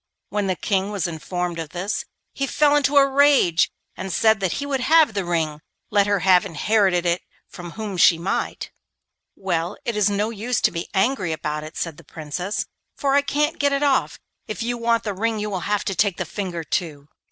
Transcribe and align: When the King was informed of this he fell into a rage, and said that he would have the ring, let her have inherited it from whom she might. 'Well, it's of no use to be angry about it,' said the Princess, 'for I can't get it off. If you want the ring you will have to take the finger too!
When 0.29 0.47
the 0.47 0.55
King 0.55 0.89
was 0.89 1.05
informed 1.07 1.59
of 1.59 1.69
this 1.69 2.05
he 2.33 2.47
fell 2.47 2.75
into 2.75 2.97
a 2.97 3.05
rage, 3.05 3.69
and 3.95 4.11
said 4.11 4.39
that 4.39 4.53
he 4.53 4.65
would 4.65 4.79
have 4.79 5.13
the 5.13 5.23
ring, 5.23 5.61
let 5.91 6.07
her 6.07 6.21
have 6.21 6.43
inherited 6.43 7.05
it 7.05 7.21
from 7.47 7.73
whom 7.73 7.97
she 7.97 8.17
might. 8.17 8.71
'Well, 9.35 9.77
it's 9.85 10.09
of 10.09 10.15
no 10.15 10.31
use 10.31 10.59
to 10.61 10.71
be 10.71 10.89
angry 10.95 11.31
about 11.31 11.63
it,' 11.63 11.77
said 11.77 11.97
the 11.97 12.03
Princess, 12.03 12.65
'for 12.95 13.13
I 13.13 13.21
can't 13.21 13.59
get 13.59 13.73
it 13.73 13.83
off. 13.83 14.17
If 14.47 14.63
you 14.63 14.75
want 14.75 15.03
the 15.03 15.13
ring 15.13 15.37
you 15.37 15.51
will 15.51 15.59
have 15.69 15.85
to 15.85 15.93
take 15.93 16.17
the 16.17 16.25
finger 16.25 16.63
too! 16.63 17.07